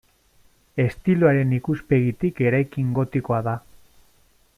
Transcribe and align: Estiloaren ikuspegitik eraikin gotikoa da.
Estiloaren 0.83 1.53
ikuspegitik 1.57 2.41
eraikin 2.47 2.89
gotikoa 2.99 3.43
da. 3.49 3.55